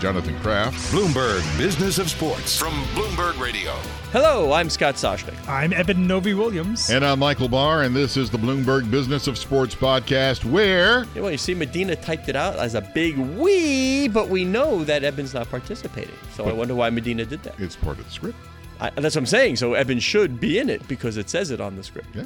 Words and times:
Jonathan 0.00 0.38
Kraft, 0.40 0.76
Bloomberg 0.92 1.40
Business 1.56 1.98
of 1.98 2.10
Sports 2.10 2.58
from 2.58 2.72
Bloomberg 2.94 3.38
Radio. 3.40 3.72
Hello, 4.12 4.52
I'm 4.52 4.68
Scott 4.68 4.96
Soshnick. 4.96 5.36
I'm 5.48 5.72
Eben 5.72 6.06
Novy-Williams. 6.06 6.90
and 6.90 7.04
I'm 7.04 7.18
Michael 7.18 7.48
Barr, 7.48 7.82
and 7.82 7.96
this 7.96 8.16
is 8.16 8.28
the 8.30 8.36
Bloomberg 8.38 8.90
Business 8.90 9.26
of 9.26 9.38
Sports 9.38 9.74
podcast, 9.74 10.44
where 10.44 11.04
You 11.14 11.22
know, 11.22 11.28
you 11.28 11.38
see, 11.38 11.54
Madena 11.54 11.96
typed 11.96 12.28
it 12.28 12.36
out 12.36 12.56
as 12.56 12.74
a 12.74 12.80
big 12.82 13.16
we, 13.16 14.08
but 14.08 14.28
we 14.28 14.44
know 14.44 14.84
that 14.84 15.04
Eben's 15.04 15.32
not 15.32 15.48
participating. 15.48 16.14
So 16.34 16.44
I 16.44 16.52
wonder 16.52 16.74
why 16.74 16.90
Madena 16.90 17.24
did 17.24 17.42
that. 17.44 17.58
it's 17.58 17.76
part 17.76 17.98
of 17.98 18.04
the 18.04 18.10
script. 18.10 18.38
I, 18.80 18.90
that's 18.90 19.14
what 19.14 19.22
I'm 19.22 19.26
saying. 19.26 19.56
So 19.56 19.74
Eben 19.74 20.00
should 20.00 20.38
be 20.40 20.58
in 20.58 20.68
it 20.68 20.86
because 20.88 21.16
it 21.16 21.30
says 21.30 21.50
it 21.50 21.60
on 21.60 21.76
the 21.76 21.82
script. 21.82 22.08
Yeah, 22.14 22.24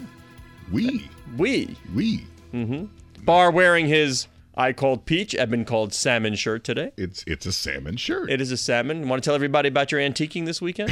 we, 0.72 1.08
We. 1.36 1.76
we. 1.94 2.26
Mm-hmm. 2.52 2.86
Barr 3.24 3.50
wearing 3.50 3.86
his 3.86 4.26
I 4.58 4.72
called 4.72 5.06
peach, 5.06 5.36
Eben 5.36 5.64
called 5.64 5.94
salmon 5.94 6.34
shirt 6.34 6.64
today. 6.64 6.90
It's 6.96 7.22
it's 7.28 7.46
a 7.46 7.52
salmon 7.52 7.96
shirt. 7.96 8.28
It 8.28 8.40
is 8.40 8.50
a 8.50 8.56
salmon. 8.56 9.08
Want 9.08 9.22
to 9.22 9.26
tell 9.26 9.36
everybody 9.36 9.68
about 9.68 9.92
your 9.92 10.00
antiquing 10.00 10.46
this 10.46 10.60
weekend? 10.60 10.90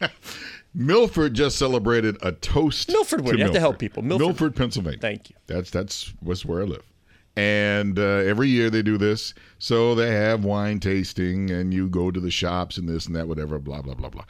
Milford 0.74 1.34
just 1.34 1.58
celebrated 1.58 2.18
a 2.22 2.32
toast. 2.32 2.88
Milford 2.88 3.22
would. 3.22 3.32
to 3.32 3.38
You 3.38 3.44
have 3.44 3.54
to 3.54 3.60
help 3.60 3.78
people. 3.78 4.02
Milford. 4.02 4.26
Milford, 4.26 4.56
Pennsylvania. 4.56 4.98
Thank 4.98 5.30
you. 5.30 5.36
That's 5.46 5.70
that's 5.70 6.12
was 6.20 6.44
where 6.44 6.62
I 6.62 6.64
live. 6.64 6.82
And 7.36 7.98
uh, 7.98 8.02
every 8.02 8.48
year 8.48 8.68
they 8.68 8.82
do 8.82 8.98
this. 8.98 9.32
So 9.58 9.94
they 9.94 10.10
have 10.10 10.44
wine 10.44 10.80
tasting, 10.80 11.50
and 11.50 11.72
you 11.72 11.88
go 11.88 12.10
to 12.10 12.18
the 12.18 12.30
shops 12.32 12.78
and 12.78 12.88
this 12.88 13.06
and 13.06 13.14
that, 13.14 13.28
whatever, 13.28 13.58
blah 13.60 13.80
blah 13.80 13.94
blah 13.94 14.08
blah, 14.10 14.24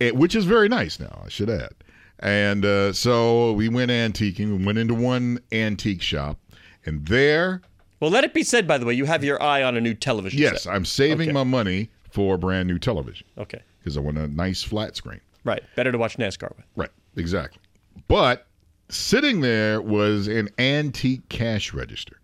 Eh, 0.00 0.10
which 0.10 0.34
is 0.34 0.44
very 0.44 0.68
nice. 0.68 0.98
Now 0.98 1.22
I 1.24 1.28
should 1.28 1.50
add. 1.50 1.72
And 2.18 2.64
uh, 2.64 2.92
so 2.92 3.52
we 3.52 3.68
went 3.68 3.90
antiquing. 3.92 4.58
We 4.58 4.64
went 4.64 4.78
into 4.78 4.94
one 4.94 5.38
antique 5.52 6.02
shop, 6.02 6.38
and 6.84 7.06
there, 7.06 7.62
Well, 8.00 8.10
let 8.10 8.24
it 8.24 8.34
be 8.34 8.42
said, 8.42 8.66
by 8.68 8.78
the 8.78 8.84
way, 8.86 8.94
you 8.94 9.06
have 9.06 9.24
your 9.24 9.42
eye 9.42 9.62
on 9.62 9.76
a 9.76 9.80
new 9.80 9.94
television 9.94 10.38
yes, 10.40 10.64
set. 10.64 10.72
I'm 10.74 10.84
saving 10.84 11.28
Okay. 11.28 11.32
my 11.32 11.44
money 11.44 11.90
for 12.10 12.34
a 12.34 12.38
brand 12.38 12.68
new 12.68 12.78
television 12.78 13.26
Okay. 13.38 13.60
because 13.78 13.96
I 13.96 14.00
want 14.00 14.18
a 14.18 14.28
nice 14.28 14.62
flat 14.62 14.96
screen. 14.96 15.20
Right. 15.44 15.62
Better 15.76 15.92
to 15.92 15.98
watch 15.98 16.16
NASCAR 16.18 16.54
with. 16.56 16.66
Right, 16.76 16.90
exactly. 17.16 17.60
But 18.08 18.46
sitting 18.88 19.40
there 19.40 19.80
was 19.80 20.26
an 20.28 20.48
antique 20.58 21.28
cash 21.28 21.72
register, 21.72 22.20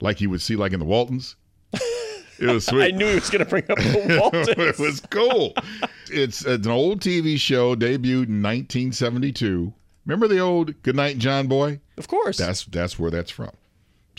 like 0.00 0.20
you 0.20 0.30
would 0.30 0.40
see 0.42 0.56
like 0.56 0.72
in 0.72 0.78
the 0.80 0.86
Waltons. 0.86 1.36
It 1.72 2.46
was 2.46 2.66
sweet. 2.66 2.94
I 2.94 2.96
knew 2.96 3.06
he 3.06 3.14
was 3.16 3.30
going 3.30 3.44
to 3.44 3.48
bring 3.50 3.64
up 3.70 3.78
the 3.78 4.18
Waltons. 4.20 4.48
it 4.56 4.78
was 4.78 5.00
cool. 5.10 5.52
It's, 6.10 6.44
it's 6.44 6.64
an 6.66 6.70
old 6.70 7.00
TV 7.00 7.38
show 7.38 7.76
debuted 7.76 8.28
in 8.28 8.42
1972. 8.42 9.72
Remember 10.06 10.26
the 10.26 10.38
old 10.38 10.82
Goodnight 10.82 11.18
John 11.18 11.46
Boy? 11.46 11.80
Of 11.98 12.08
course. 12.08 12.38
That's 12.38 12.64
that's 12.64 12.98
where 12.98 13.10
that's 13.10 13.30
from. 13.30 13.50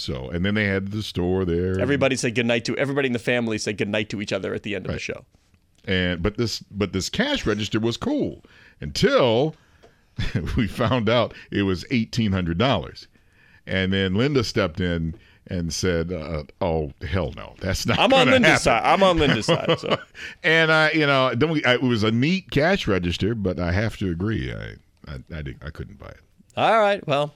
So, 0.02 0.30
and 0.30 0.44
then 0.46 0.56
they 0.56 0.66
had 0.66 0.92
the 0.92 1.04
store 1.04 1.46
there. 1.46 1.80
Everybody 1.80 2.16
said 2.16 2.36
goodnight 2.36 2.66
to 2.66 2.78
everybody 2.78 3.08
in 3.08 3.14
the 3.14 3.20
family 3.20 3.58
said 3.58 3.78
goodnight 3.78 4.10
to 4.10 4.22
each 4.22 4.34
other 4.34 4.54
at 4.54 4.64
the 4.64 4.76
end 4.76 4.86
of 4.88 4.92
the 4.94 5.00
show. 5.00 5.26
and 5.86 6.22
but 6.22 6.38
this 6.38 6.60
but 6.72 6.92
this 6.94 7.10
cash 7.10 7.46
register 7.46 7.80
was 7.80 7.98
cool 7.98 8.44
until 8.80 9.56
we 10.58 10.68
found 10.68 11.10
out 11.10 11.34
it 11.52 11.64
was 11.64 11.86
eighteen 11.92 12.32
hundred 12.32 12.58
dollars, 12.58 13.08
and 13.66 13.94
then 13.94 14.16
Linda 14.16 14.44
stepped 14.44 14.80
in 14.80 15.16
and 15.48 15.74
said, 15.74 16.12
uh, 16.12 16.44
"Oh 16.62 16.92
hell 17.08 17.34
no, 17.36 17.56
that's 17.60 17.86
not." 17.86 17.98
I'm 18.00 18.14
on 18.14 18.30
Linda's 18.30 18.64
happen." 18.64 18.64
side. 18.64 18.82
I'm 18.84 19.04
on 19.04 19.18
Linda's 19.18 19.46
side. 19.46 19.80
So 19.80 19.98
And 20.44 20.72
I, 20.72 20.92
you 20.92 21.06
know, 21.08 21.34
then 21.36 21.50
we, 21.50 21.64
I, 21.66 21.76
it 21.76 21.82
was 21.84 22.04
a 22.04 22.12
neat 22.12 22.52
cash 22.52 22.88
register, 22.88 23.34
but 23.36 23.60
I 23.60 23.72
have 23.72 23.98
to 23.98 24.10
agree, 24.12 24.54
I 24.54 24.76
I, 25.08 25.16
I, 25.34 25.42
didn't, 25.42 25.64
I 25.66 25.72
couldn't 25.72 25.98
buy 26.00 26.10
it. 26.10 26.20
all 26.56 26.80
right. 26.80 27.06
Well, 27.08 27.34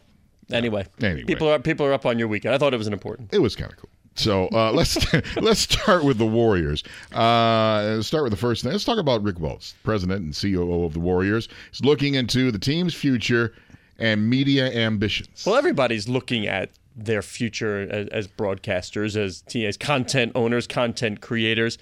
anyway, 0.51 0.85
Anyway. 1.01 1.23
people 1.25 1.47
are 1.49 1.59
people 1.59 1.85
are 1.85 1.93
up 1.93 2.05
on 2.05 2.19
your 2.19 2.27
weekend. 2.27 2.53
I 2.53 2.57
thought 2.57 2.73
it 2.73 2.77
was 2.77 2.87
an 2.87 2.93
important. 2.93 3.33
It 3.33 3.39
was 3.39 3.55
kind 3.55 3.71
of 3.71 3.77
cool. 3.77 3.89
So 4.17 4.47
uh, 4.53 4.71
let's 4.73 4.97
let's 5.37 5.59
start 5.59 6.03
with 6.03 6.17
the 6.17 6.25
Warriors. 6.25 6.83
Uh, 7.13 8.01
start 8.01 8.23
with 8.23 8.31
the 8.31 8.37
first 8.37 8.63
thing. 8.63 8.71
Let's 8.71 8.85
talk 8.85 8.97
about 8.97 9.23
Rick 9.23 9.39
Welts, 9.39 9.75
president 9.83 10.21
and 10.23 10.33
COO 10.39 10.83
of 10.85 10.93
the 10.93 10.99
Warriors. 10.99 11.49
He's 11.71 11.81
looking 11.81 12.15
into 12.15 12.51
the 12.51 12.59
team's 12.59 12.93
future 12.93 13.53
and 13.99 14.29
media 14.29 14.71
ambitions. 14.71 15.43
Well, 15.45 15.55
everybody's 15.55 16.07
looking 16.07 16.47
at 16.47 16.69
their 16.95 17.21
future 17.21 17.81
as, 17.89 18.07
as 18.09 18.27
broadcasters, 18.27 19.17
as 19.17 19.43
as 19.53 19.77
content 19.77 20.31
owners, 20.35 20.65
content 20.67 21.21
creators. 21.21 21.77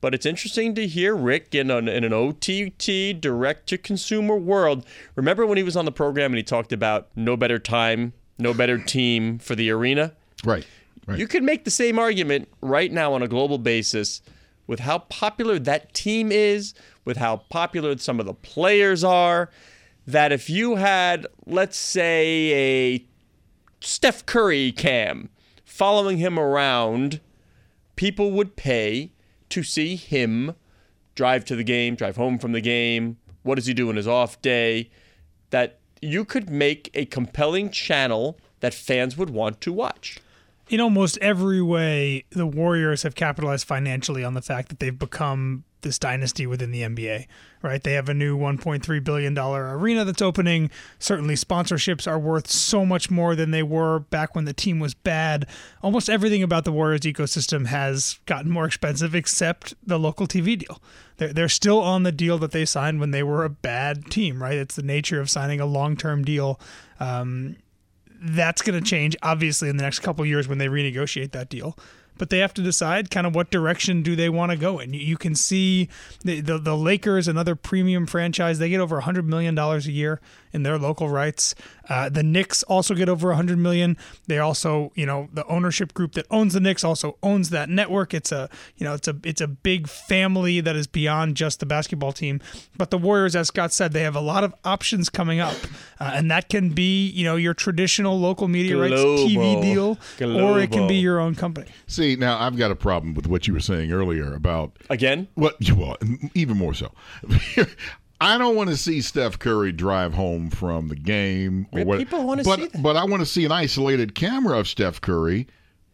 But 0.00 0.14
it's 0.14 0.26
interesting 0.26 0.74
to 0.74 0.86
hear 0.86 1.14
Rick 1.16 1.54
in 1.54 1.70
an, 1.70 1.88
in 1.88 2.04
an 2.04 2.12
OTT 2.12 3.20
direct 3.20 3.68
to 3.68 3.78
consumer 3.78 4.36
world. 4.36 4.84
Remember 5.16 5.46
when 5.46 5.56
he 5.56 5.64
was 5.64 5.76
on 5.76 5.86
the 5.86 5.92
program 5.92 6.32
and 6.32 6.36
he 6.36 6.42
talked 6.42 6.72
about 6.72 7.08
no 7.16 7.36
better 7.36 7.58
time, 7.58 8.12
no 8.38 8.52
better 8.52 8.78
team 8.78 9.38
for 9.38 9.54
the 9.54 9.70
arena? 9.70 10.12
Right. 10.44 10.66
Right. 11.06 11.18
You 11.18 11.26
could 11.26 11.42
make 11.42 11.64
the 11.64 11.70
same 11.70 11.98
argument 11.98 12.48
right 12.60 12.90
now 12.90 13.12
on 13.12 13.22
a 13.22 13.28
global 13.28 13.58
basis 13.58 14.22
with 14.66 14.80
how 14.80 15.00
popular 15.00 15.58
that 15.58 15.92
team 15.92 16.32
is, 16.32 16.74
with 17.04 17.18
how 17.18 17.38
popular 17.48 17.96
some 17.98 18.20
of 18.20 18.26
the 18.26 18.34
players 18.34 19.04
are, 19.04 19.50
that 20.06 20.32
if 20.32 20.48
you 20.48 20.76
had, 20.76 21.26
let's 21.46 21.76
say, 21.76 22.52
a 22.52 23.06
Steph 23.80 24.24
Curry 24.24 24.72
cam 24.72 25.28
following 25.64 26.18
him 26.18 26.38
around, 26.38 27.20
people 27.96 28.32
would 28.32 28.56
pay 28.56 29.12
to 29.54 29.62
see 29.62 29.94
him 29.94 30.56
drive 31.14 31.44
to 31.44 31.54
the 31.54 31.62
game, 31.62 31.94
drive 31.94 32.16
home 32.16 32.40
from 32.40 32.50
the 32.50 32.60
game. 32.60 33.18
What 33.44 33.54
does 33.54 33.66
he 33.66 33.72
do 33.72 33.88
in 33.88 33.94
his 33.94 34.08
off 34.08 34.42
day? 34.42 34.90
That 35.50 35.78
you 36.02 36.24
could 36.24 36.50
make 36.50 36.90
a 36.92 37.04
compelling 37.04 37.70
channel 37.70 38.36
that 38.58 38.74
fans 38.74 39.16
would 39.16 39.30
want 39.30 39.60
to 39.60 39.72
watch. 39.72 40.18
In 40.68 40.80
almost 40.80 41.18
every 41.18 41.60
way, 41.60 42.24
the 42.30 42.46
Warriors 42.46 43.02
have 43.02 43.14
capitalized 43.14 43.66
financially 43.66 44.24
on 44.24 44.34
the 44.34 44.42
fact 44.42 44.68
that 44.70 44.80
they've 44.80 44.98
become 44.98 45.64
this 45.84 45.98
dynasty 45.98 46.46
within 46.46 46.72
the 46.72 46.80
NBA, 46.80 47.26
right? 47.62 47.82
They 47.82 47.92
have 47.92 48.08
a 48.08 48.14
new 48.14 48.36
$1.3 48.36 49.04
billion 49.04 49.38
arena 49.38 50.04
that's 50.04 50.22
opening. 50.22 50.70
Certainly, 50.98 51.34
sponsorships 51.34 52.10
are 52.10 52.18
worth 52.18 52.50
so 52.50 52.84
much 52.84 53.10
more 53.10 53.36
than 53.36 53.52
they 53.52 53.62
were 53.62 54.00
back 54.00 54.34
when 54.34 54.46
the 54.46 54.52
team 54.52 54.80
was 54.80 54.94
bad. 54.94 55.46
Almost 55.82 56.08
everything 56.08 56.42
about 56.42 56.64
the 56.64 56.72
Warriors 56.72 57.02
ecosystem 57.02 57.66
has 57.66 58.18
gotten 58.26 58.50
more 58.50 58.64
expensive 58.64 59.14
except 59.14 59.74
the 59.86 59.98
local 59.98 60.26
TV 60.26 60.58
deal. 60.58 60.82
They're, 61.18 61.32
they're 61.32 61.48
still 61.48 61.80
on 61.80 62.02
the 62.02 62.12
deal 62.12 62.38
that 62.38 62.50
they 62.50 62.64
signed 62.64 62.98
when 62.98 63.12
they 63.12 63.22
were 63.22 63.44
a 63.44 63.50
bad 63.50 64.10
team, 64.10 64.42
right? 64.42 64.56
It's 64.56 64.74
the 64.74 64.82
nature 64.82 65.20
of 65.20 65.30
signing 65.30 65.60
a 65.60 65.66
long 65.66 65.96
term 65.96 66.24
deal. 66.24 66.58
Um, 66.98 67.56
that's 68.24 68.62
going 68.62 68.82
to 68.82 68.88
change 68.88 69.16
obviously 69.22 69.68
in 69.68 69.76
the 69.76 69.82
next 69.82 70.00
couple 70.00 70.24
years 70.24 70.48
when 70.48 70.58
they 70.58 70.66
renegotiate 70.66 71.32
that 71.32 71.48
deal 71.48 71.76
but 72.18 72.30
they 72.30 72.38
have 72.38 72.54
to 72.54 72.62
decide 72.62 73.10
kind 73.10 73.26
of 73.26 73.34
what 73.34 73.50
direction 73.50 74.02
do 74.02 74.14
they 74.16 74.28
want 74.28 74.50
to 74.52 74.56
go 74.56 74.78
in. 74.78 74.92
You- 74.94 75.00
You 75.00 75.16
can 75.16 75.34
see 75.34 75.88
the, 76.24 76.40
the 76.40 76.58
the 76.58 76.76
Lakers, 76.76 77.28
another 77.28 77.54
premium 77.54 78.06
franchise, 78.06 78.58
they 78.58 78.68
get 78.68 78.80
over 78.80 79.00
hundred 79.00 79.26
million 79.28 79.54
dollars 79.54 79.86
a 79.86 79.92
year 79.92 80.20
in 80.52 80.62
their 80.62 80.78
local 80.78 81.08
rights. 81.08 81.54
Uh, 81.88 82.08
the 82.08 82.22
Knicks 82.22 82.62
also 82.64 82.94
get 82.94 83.08
over 83.08 83.32
hundred 83.34 83.58
million. 83.58 83.96
They 84.26 84.38
also, 84.38 84.90
you 84.94 85.04
know, 85.06 85.28
the 85.32 85.44
ownership 85.46 85.92
group 85.94 86.12
that 86.12 86.26
owns 86.30 86.54
the 86.54 86.60
Knicks 86.60 86.82
also 86.84 87.16
owns 87.22 87.50
that 87.50 87.68
network. 87.68 88.14
It's 88.14 88.32
a, 88.32 88.48
you 88.76 88.84
know, 88.84 88.94
it's 88.94 89.06
a 89.08 89.16
it's 89.24 89.40
a 89.40 89.46
big 89.48 89.86
family 89.88 90.60
that 90.60 90.76
is 90.76 90.86
beyond 90.86 91.36
just 91.36 91.60
the 91.60 91.66
basketball 91.66 92.12
team. 92.12 92.40
But 92.76 92.90
the 92.90 92.98
Warriors, 92.98 93.36
as 93.36 93.48
Scott 93.48 93.72
said, 93.72 93.92
they 93.92 94.02
have 94.02 94.16
a 94.16 94.20
lot 94.20 94.44
of 94.44 94.54
options 94.64 95.10
coming 95.10 95.40
up, 95.40 95.54
uh, 96.00 96.12
and 96.14 96.30
that 96.30 96.48
can 96.48 96.70
be, 96.70 97.08
you 97.10 97.24
know, 97.24 97.36
your 97.36 97.54
traditional 97.54 98.18
local 98.18 98.48
media 98.48 98.76
rights 98.78 98.94
TV 99.02 99.34
Global. 99.34 99.62
deal, 99.62 99.98
or 100.40 100.60
it 100.60 100.70
can 100.72 100.86
be 100.88 100.96
your 100.96 101.20
own 101.20 101.34
company. 101.34 101.68
See, 101.86 102.03
now 102.16 102.38
I've 102.40 102.56
got 102.56 102.70
a 102.70 102.76
problem 102.76 103.14
with 103.14 103.26
what 103.26 103.46
you 103.46 103.54
were 103.54 103.60
saying 103.60 103.92
earlier 103.92 104.34
about 104.34 104.76
Again? 104.90 105.28
what. 105.34 105.56
Well, 105.76 105.96
even 106.34 106.56
more 106.56 106.74
so. 106.74 106.92
I 108.20 108.38
don't 108.38 108.56
want 108.56 108.70
to 108.70 108.76
see 108.76 109.00
Steph 109.00 109.38
Curry 109.38 109.72
drive 109.72 110.14
home 110.14 110.48
from 110.48 110.88
the 110.88 110.96
game. 110.96 111.66
Or 111.72 111.84
what, 111.84 111.98
people 111.98 112.24
wanna 112.24 112.44
but, 112.44 112.58
see 112.58 112.66
that. 112.68 112.82
But 112.82 112.96
I 112.96 113.04
want 113.04 113.20
to 113.20 113.26
see 113.26 113.44
an 113.44 113.52
isolated 113.52 114.14
camera 114.14 114.58
of 114.58 114.68
Steph 114.68 115.00
Curry 115.00 115.46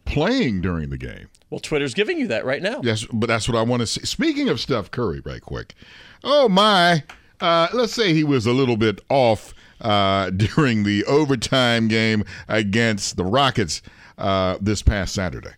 playing 0.05 0.61
during 0.61 0.91
the 0.91 0.99
game. 0.99 1.29
Well, 1.49 1.61
Twitter's 1.61 1.95
giving 1.95 2.19
you 2.19 2.29
that 2.29 2.45
right 2.45 2.63
now. 2.63 2.81
Yes, 2.85 3.05
but 3.13 3.27
that's 3.27 3.49
what 3.49 3.57
I 3.57 3.63
want 3.63 3.81
to 3.81 3.87
see. 3.87 4.03
Speaking 4.03 4.49
of 4.49 4.61
Steph 4.61 4.91
Curry, 4.91 5.21
right 5.25 5.41
quick. 5.41 5.75
Oh 6.23 6.49
my! 6.49 7.03
Uh, 7.41 7.69
let's 7.73 7.93
say 7.93 8.13
he 8.13 8.23
was 8.23 8.47
a 8.47 8.53
little 8.53 8.77
bit 8.77 9.01
off 9.09 9.55
uh, 9.81 10.31
during 10.37 10.85
the 10.85 11.05
overtime 11.07 11.89
game 11.89 12.25
against 12.49 13.17
the 13.17 13.25
Rockets 13.25 13.83
uh, 14.19 14.59
this 14.61 14.83
past 14.83 15.15
Saturday. 15.15 15.55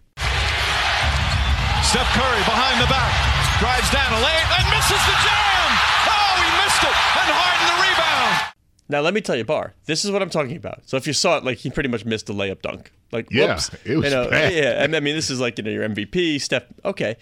Steph 1.92 2.08
Curry 2.16 2.40
behind 2.48 2.80
the 2.80 2.88
back, 2.88 3.12
drives 3.60 3.90
down 3.90 4.10
a 4.12 4.16
lane 4.16 4.48
and 4.58 4.64
misses 4.72 5.02
the 5.04 5.16
jam. 5.20 5.68
Oh, 6.08 6.32
he 6.40 6.48
missed 6.64 6.82
it, 6.82 6.96
and 7.20 7.28
Harden 7.28 7.66
the 7.68 7.76
rebound. 7.84 8.54
Now 8.88 9.00
let 9.02 9.12
me 9.12 9.20
tell 9.20 9.36
you, 9.36 9.44
Barr. 9.44 9.74
This 9.84 10.02
is 10.04 10.10
what 10.10 10.22
I'm 10.22 10.30
talking 10.30 10.56
about. 10.56 10.80
So 10.86 10.96
if 10.96 11.06
you 11.06 11.12
saw 11.12 11.36
it, 11.36 11.44
like 11.44 11.58
he 11.58 11.68
pretty 11.70 11.90
much 11.90 12.04
missed 12.06 12.30
a 12.30 12.32
layup 12.32 12.62
dunk. 12.62 12.92
Like 13.12 13.28
Yeah, 13.30 13.48
whoops, 13.52 13.70
it 13.84 13.96
was 13.96 14.04
you 14.06 14.10
know, 14.10 14.30
bad. 14.30 14.52
yeah. 14.54 14.82
I 14.82 15.00
mean, 15.00 15.14
this 15.14 15.28
is 15.28 15.38
like 15.38 15.58
you 15.58 15.64
know 15.64 15.70
your 15.70 15.86
MVP 15.86 16.40
Steph. 16.40 16.64
Okay, 16.84 17.16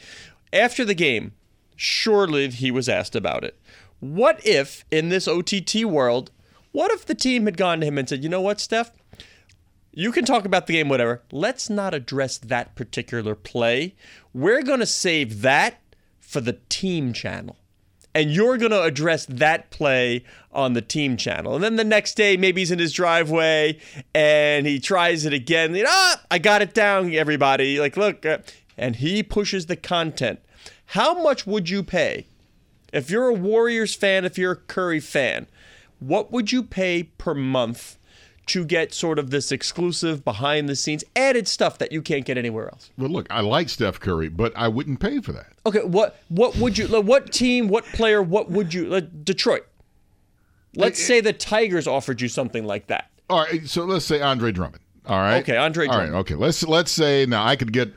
after 0.53 0.85
the 0.85 0.95
game, 0.95 1.33
surely 1.75 2.49
he 2.51 2.71
was 2.71 2.89
asked 2.89 3.17
about 3.17 3.43
it. 3.43 3.59
What 3.99 4.45
if 4.47 4.85
in 4.93 5.09
this 5.09 5.27
OTT 5.27 5.85
world, 5.85 6.31
what 6.71 6.93
if 6.93 7.05
the 7.07 7.15
team 7.17 7.47
had 7.47 7.57
gone 7.57 7.81
to 7.81 7.87
him 7.87 7.99
and 7.99 8.09
said, 8.09 8.23
you 8.23 8.29
know 8.29 8.41
what, 8.41 8.61
Steph? 8.61 8.93
You 9.93 10.13
can 10.13 10.25
talk 10.25 10.45
about 10.45 10.67
the 10.67 10.75
game, 10.75 10.89
whatever. 10.89 11.23
Let's 11.33 11.69
not 11.69 11.95
address 11.95 12.39
that 12.39 12.77
particular 12.77 13.35
play. 13.35 13.97
We're 14.33 14.63
going 14.63 14.81
to 14.81 14.87
save 14.87 15.43
that 15.43 15.81
for 16.21 16.41
the 16.41 16.59
team 16.69 17.13
channel. 17.13 17.57
And 18.15 18.31
you're 18.31 18.57
going 18.57 18.73
to 18.73 18.83
address 18.83 19.27
that 19.27 19.71
play 19.71 20.25
on 20.53 20.73
the 20.73 20.83
team 20.83 21.17
channel. 21.17 21.55
And 21.55 21.63
then 21.63 21.77
the 21.77 21.85
next 21.85 22.17
day, 22.17 22.37
maybe 22.37 22.61
he's 22.61 22.71
in 22.71 22.79
his 22.79 22.93
driveway 22.93 23.79
and 24.15 24.67
he 24.67 24.81
tries 24.81 25.25
it 25.25 25.33
again. 25.33 25.81
Ah, 25.87 26.21
I 26.31 26.39
got 26.39 26.63
it 26.63 26.75
down, 26.75 27.13
everybody. 27.15 27.79
Like, 27.79 27.97
look. 27.97 28.27
Uh, 28.27 28.39
and 28.77 28.97
he 28.97 29.23
pushes 29.23 29.67
the 29.67 29.77
content. 29.77 30.41
How 30.87 31.23
much 31.23 31.47
would 31.47 31.69
you 31.69 31.83
pay 31.83 32.27
if 32.93 33.11
you're 33.11 33.29
a 33.29 33.35
Warriors 33.35 33.95
fan, 33.95 34.25
if 34.25 34.39
you're 34.39 34.53
a 34.53 34.57
Curry 34.57 35.01
fan, 35.01 35.47
what 36.01 36.33
would 36.33 36.51
you 36.51 36.63
pay 36.63 37.05
per 37.05 37.35
month 37.35 37.99
to 38.47 38.65
get 38.65 38.93
sort 38.93 39.19
of 39.19 39.31
this 39.31 39.53
exclusive 39.53 40.25
behind 40.25 40.69
the 40.69 40.75
scenes 40.77 41.05
added 41.15 41.47
stuff 41.47 41.79
that 41.79 41.93
you 41.93 42.03
can't 42.03 42.25
get 42.25 42.37
anywhere 42.37 42.69
else? 42.69 42.91
Well, 42.99 43.11
look, 43.11 43.27
I 43.31 43.41
like 43.41 43.69
Steph 43.69 44.01
Curry, 44.01 44.29
but 44.29 44.53
I 44.57 44.69
wouldn't 44.69 45.01
pay 45.01 45.21
for 45.21 45.33
that. 45.33 45.53
Okay, 45.67 45.81
what 45.85 46.17
what 46.29 46.57
would 46.57 46.77
you 46.79 46.89
like, 46.89 47.05
what 47.05 47.33
team, 47.33 47.69
what 47.69 47.85
player, 47.85 48.23
what 48.23 48.51
would 48.51 48.75
you 48.75 48.87
like, 48.87 49.25
Detroit? 49.25 49.67
Let's 50.75 51.01
eh, 51.01 51.03
eh. 51.03 51.07
say 51.07 51.21
the 51.21 51.33
Tigers 51.33 51.87
offered 51.87 52.21
you 52.21 52.29
something 52.29 52.65
like 52.65 52.87
that. 52.89 53.11
All 53.29 53.41
right, 53.41 53.63
eh, 53.63 53.67
so 53.67 53.85
let's 53.85 54.05
say 54.05 54.21
Andre 54.21 54.53
Drummond. 54.53 54.83
All 55.07 55.19
right. 55.19 55.43
Okay, 55.43 55.57
Andre 55.57 55.87
All 55.87 55.99
right, 55.99 56.07
Drummond. 56.07 56.21
okay. 56.21 56.35
Let's 56.35 56.63
let's 56.65 56.91
say 56.91 57.27
now 57.27 57.45
I 57.45 57.57
could 57.57 57.73
get. 57.73 57.93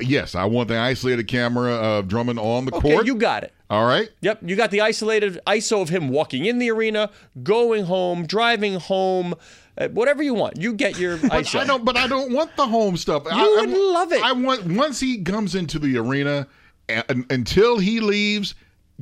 Yes, 0.00 0.34
I 0.34 0.44
want 0.44 0.68
the 0.68 0.78
isolated 0.78 1.26
camera 1.28 1.72
of 1.72 2.08
Drummond 2.08 2.38
on 2.38 2.66
the 2.66 2.74
Okay, 2.74 2.92
court. 2.92 3.06
you 3.06 3.14
got 3.14 3.44
it. 3.44 3.52
All 3.70 3.86
right. 3.86 4.10
Yep, 4.20 4.40
you 4.42 4.56
got 4.56 4.72
the 4.72 4.80
isolated 4.80 5.38
ISO 5.46 5.80
of 5.80 5.88
him 5.88 6.08
walking 6.08 6.44
in 6.44 6.58
the 6.58 6.72
arena, 6.72 7.08
going 7.44 7.84
home, 7.84 8.26
driving 8.26 8.74
home, 8.74 9.36
uh, 9.78 9.86
whatever 9.88 10.24
you 10.24 10.34
want. 10.34 10.60
You 10.60 10.72
get 10.72 10.98
your 10.98 11.16
But 11.22 11.30
ISO. 11.30 11.60
I 11.60 11.64
don't. 11.64 11.84
But 11.84 11.96
I 11.96 12.08
don't 12.08 12.32
want 12.32 12.56
the 12.56 12.66
home 12.66 12.96
stuff. 12.96 13.24
You 13.30 13.38
You 13.38 13.56
would 13.60 13.70
love 13.70 14.12
it. 14.12 14.22
I 14.22 14.32
want 14.32 14.66
once 14.66 14.98
he 14.98 15.22
comes 15.22 15.54
into 15.54 15.78
the 15.78 15.96
arena, 15.98 16.48
and, 16.88 17.24
until 17.30 17.78
he 17.78 18.00
leaves, 18.00 18.56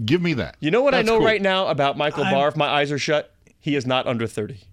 give 0.04 0.20
me 0.20 0.34
that. 0.34 0.56
You 0.60 0.70
know 0.70 0.82
what 0.82 0.94
I 0.94 1.00
know 1.00 1.16
cool. 1.16 1.26
right 1.26 1.40
now 1.40 1.68
about 1.68 1.96
Michael 1.96 2.24
Barr? 2.24 2.48
If 2.48 2.56
my 2.56 2.68
eyes 2.68 2.92
are 2.92 2.98
shut, 2.98 3.32
he 3.60 3.74
is 3.76 3.86
not 3.86 4.06
under 4.06 4.26
30. 4.26 4.60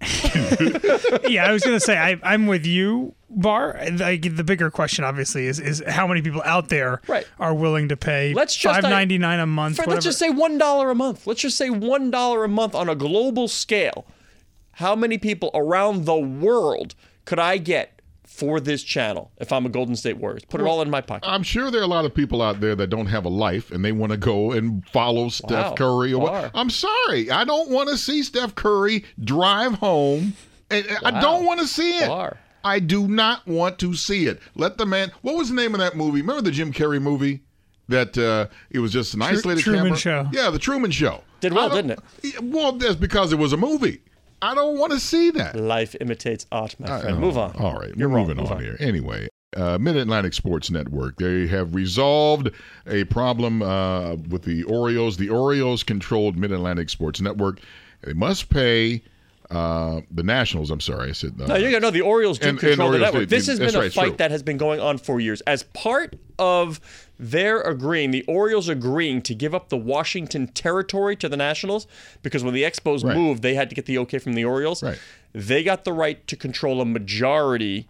yeah, 1.28 1.46
I 1.46 1.52
was 1.52 1.62
gonna 1.62 1.80
say 1.80 1.96
I, 1.98 2.18
I'm 2.22 2.46
with 2.46 2.64
you, 2.66 3.14
Barr. 3.28 3.78
Like 3.92 4.36
the 4.36 4.44
bigger 4.44 4.70
question, 4.70 5.04
obviously, 5.04 5.46
is 5.46 5.58
is 5.58 5.82
how 5.86 6.06
many 6.06 6.22
people 6.22 6.42
out 6.44 6.68
there 6.68 7.00
Right. 7.06 7.26
are 7.38 7.54
willing 7.54 7.88
to 7.88 7.96
pay 7.96 8.32
Let's 8.34 8.54
just- 8.56 8.78
uh, 8.78 8.82
five 8.82 8.90
ninety 8.90 9.18
nine 9.18 9.40
a 9.40 9.46
month. 9.46 9.76
For, 9.76 9.84
let's 9.90 10.04
just 10.04 10.18
say 10.18 10.30
$1 10.30 10.90
a 10.90 10.94
month. 10.94 11.26
Let's 11.26 11.40
just 11.40 11.56
say 11.56 11.68
$1 11.68 12.44
a 12.44 12.48
month 12.48 12.74
on 12.74 12.88
a 12.88 12.94
global 12.94 13.48
scale. 13.48 14.06
How 14.72 14.94
many 14.94 15.18
people 15.18 15.50
around 15.54 16.04
the 16.04 16.16
world 16.16 16.94
could 17.24 17.38
I 17.38 17.56
get 17.58 17.95
for 18.26 18.60
this 18.60 18.82
channel 18.82 19.30
if 19.38 19.52
I'm 19.52 19.64
a 19.64 19.68
Golden 19.68 19.96
State 19.96 20.18
Warriors? 20.18 20.44
Put 20.44 20.60
it 20.60 20.66
all 20.66 20.82
in 20.82 20.90
my 20.90 21.00
pocket. 21.00 21.26
I'm 21.26 21.42
sure 21.42 21.70
there 21.70 21.80
are 21.80 21.84
a 21.84 21.88
lot 21.88 22.04
of 22.04 22.14
people 22.14 22.42
out 22.42 22.60
there 22.60 22.74
that 22.74 22.88
don't 22.88 23.06
have 23.06 23.24
a 23.24 23.30
life 23.30 23.70
and 23.70 23.84
they 23.84 23.92
want 23.92 24.12
to 24.12 24.18
go 24.18 24.52
and 24.52 24.86
follow 24.88 25.28
Steph 25.28 25.50
Wow. 25.50 25.74
Curry. 25.74 26.12
Or 26.12 26.22
what. 26.22 26.50
I'm 26.54 26.70
sorry, 26.70 27.30
I 27.30 27.44
don't 27.44 27.70
want 27.70 27.88
to 27.88 27.96
see 27.96 28.22
Steph 28.22 28.54
Curry 28.54 29.04
drive 29.22 29.74
home. 29.74 30.34
And 30.70 30.86
I 31.04 31.20
don't 31.20 31.44
want 31.46 31.60
to 31.60 31.66
see 31.66 31.98
it. 31.98 32.08
Are. 32.08 32.36
I 32.64 32.80
do 32.80 33.06
not 33.06 33.46
want 33.46 33.78
to 33.78 33.94
see 33.94 34.26
it. 34.26 34.40
Let 34.56 34.76
the 34.76 34.86
man. 34.86 35.12
What 35.22 35.36
was 35.36 35.48
the 35.48 35.54
name 35.54 35.74
of 35.74 35.80
that 35.80 35.96
movie? 35.96 36.20
Remember 36.20 36.42
the 36.42 36.50
Jim 36.50 36.72
Carrey 36.72 37.00
movie? 37.00 37.42
That 37.88 38.18
uh, 38.18 38.48
it 38.70 38.80
was 38.80 38.92
just 38.92 39.14
an 39.14 39.22
isolated 39.22 39.62
Truman 39.62 39.94
camera. 39.94 39.98
Show. 39.98 40.28
Yeah, 40.32 40.50
the 40.50 40.58
Truman 40.58 40.90
Show. 40.90 41.22
Did 41.40 41.52
well, 41.52 41.68
didn't 41.70 41.92
it? 41.92 42.42
Well, 42.42 42.72
that's 42.72 42.96
because 42.96 43.32
it 43.32 43.38
was 43.38 43.52
a 43.52 43.56
movie. 43.56 44.00
I 44.42 44.54
don't 44.54 44.78
want 44.78 44.92
to 44.92 45.00
see 45.00 45.30
that. 45.32 45.56
Life 45.56 45.96
imitates 46.00 46.46
art, 46.52 46.76
my 46.78 46.86
friend. 46.86 47.16
Oh, 47.16 47.20
Move 47.20 47.38
on. 47.38 47.56
All 47.56 47.74
right, 47.74 47.92
You're 47.96 48.08
wrong. 48.08 48.26
moving 48.28 48.46
on, 48.46 48.60
here. 48.60 48.76
Anyway, 48.80 49.28
uh, 49.56 49.78
Mid 49.78 49.96
Atlantic 49.96 50.34
Sports 50.34 50.70
Network. 50.70 51.16
They 51.16 51.46
have 51.46 51.74
resolved 51.74 52.50
a 52.86 53.04
problem 53.04 53.62
uh, 53.62 54.16
with 54.28 54.42
the 54.42 54.62
Orioles. 54.64 55.16
The 55.16 55.30
Orioles 55.30 55.82
controlled 55.82 56.36
Mid 56.36 56.52
Atlantic 56.52 56.90
Sports 56.90 57.20
Network. 57.20 57.60
They 58.02 58.12
must 58.12 58.50
pay 58.50 59.02
uh, 59.50 60.00
the 60.10 60.22
Nationals. 60.22 60.70
I'm 60.70 60.80
sorry, 60.80 61.10
I 61.10 61.12
said 61.12 61.34
uh, 61.40 61.46
No, 61.46 61.54
you 61.56 61.78
no. 61.78 61.90
The 61.90 62.00
Orioles 62.00 62.38
do 62.38 62.48
And- 62.48 62.58
control 62.58 62.72
and 62.72 62.78
the 62.80 62.84
Orioles 62.98 63.12
network. 63.14 63.28
do- 63.28 63.36
This 63.36 63.46
has 63.46 63.58
been 63.60 63.74
a 63.76 63.78
right, 63.80 63.92
fight 63.92 64.06
true. 64.08 64.16
that 64.16 64.30
has 64.30 64.42
been 64.42 64.56
going 64.56 64.80
on 64.80 64.98
for 64.98 65.20
years. 65.20 65.40
As 65.42 65.62
part 65.62 66.16
of 66.38 66.80
their 67.18 67.60
agreeing, 67.60 68.10
the 68.10 68.24
Orioles 68.24 68.68
agreeing 68.68 69.22
to 69.22 69.34
give 69.34 69.54
up 69.54 69.68
the 69.68 69.76
Washington 69.76 70.48
territory 70.48 71.16
to 71.16 71.28
the 71.28 71.36
Nationals 71.36 71.86
because 72.22 72.42
when 72.44 72.54
the 72.54 72.62
Expos 72.64 73.04
Right. 73.04 73.16
moved, 73.16 73.42
they 73.42 73.54
had 73.54 73.68
to 73.70 73.74
get 73.76 73.86
the 73.86 73.98
okay 73.98 74.18
from 74.18 74.34
the 74.34 74.44
Orioles. 74.44 74.82
Right. 74.82 74.98
They 75.32 75.62
got 75.62 75.84
the 75.84 75.92
right 75.92 76.26
to 76.26 76.36
control 76.36 76.80
a 76.80 76.84
majority 76.84 77.88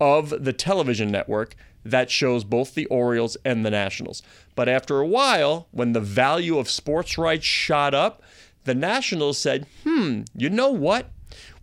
of 0.00 0.44
the 0.44 0.52
television 0.52 1.10
network 1.10 1.56
that 1.84 2.10
shows 2.10 2.44
both 2.44 2.74
the 2.74 2.86
Orioles 2.86 3.36
and 3.44 3.64
the 3.64 3.70
Nationals. 3.70 4.22
But 4.54 4.68
after 4.68 4.98
a 5.00 5.06
while, 5.06 5.68
when 5.70 5.92
the 5.92 6.00
value 6.00 6.58
of 6.58 6.68
sports 6.68 7.16
rights 7.16 7.44
shot 7.46 7.94
up, 7.94 8.22
the 8.68 8.74
Nationals 8.74 9.38
said, 9.38 9.66
hmm, 9.84 10.22
you 10.34 10.50
know 10.50 10.70
what? 10.70 11.10